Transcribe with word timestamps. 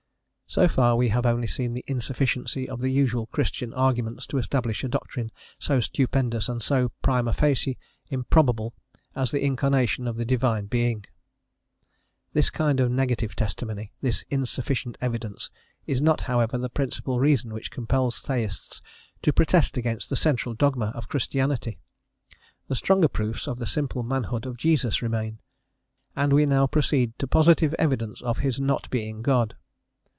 So 0.47 0.67
far 0.67 0.97
we 0.97 1.07
have 1.07 1.25
only 1.25 1.47
seen 1.47 1.75
the 1.75 1.83
insufficiency 1.87 2.67
of 2.67 2.81
the 2.81 2.89
usual 2.89 3.25
Christian 3.27 3.73
arguments 3.73 4.27
to 4.27 4.37
establish 4.37 4.83
a 4.83 4.89
doctrine 4.89 5.31
so 5.57 5.79
stupendous 5.79 6.49
and 6.49 6.61
so 6.61 6.89
prima 7.01 7.31
facie 7.31 7.77
improbable 8.09 8.73
as 9.15 9.31
the 9.31 9.45
incarnation 9.45 10.09
of 10.09 10.17
the 10.17 10.25
Divine 10.25 10.65
Being: 10.65 11.05
this 12.33 12.49
kind 12.49 12.81
of 12.81 12.91
negative 12.91 13.33
testimony, 13.33 13.93
this 14.01 14.25
insufficient 14.29 14.97
evidence, 14.99 15.49
is 15.87 16.01
not 16.01 16.19
however 16.27 16.57
the 16.57 16.67
principle 16.67 17.21
reason 17.21 17.53
which 17.53 17.71
compels 17.71 18.19
Theists 18.19 18.81
to 19.21 19.31
protest 19.31 19.77
against 19.77 20.09
the 20.09 20.17
central 20.17 20.53
dogma 20.53 20.87
of 20.87 21.07
Christianity. 21.07 21.79
The 22.67 22.75
stronger 22.75 23.07
proofs 23.07 23.47
of 23.47 23.57
the 23.57 23.65
simple 23.65 24.03
manhood 24.03 24.45
of 24.45 24.57
Jesus 24.57 25.01
remain, 25.01 25.39
and 26.13 26.33
we 26.33 26.45
now 26.45 26.67
proceed 26.67 27.17
to 27.19 27.25
positive 27.27 27.73
evidence 27.79 28.19
of 28.21 28.39
his 28.39 28.59
not 28.59 28.89
being 28.89 29.21
God. 29.21 29.55